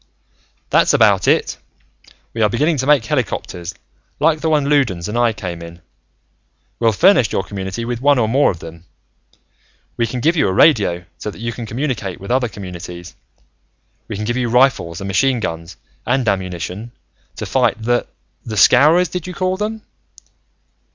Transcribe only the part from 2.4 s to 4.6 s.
are beginning to make helicopters, like the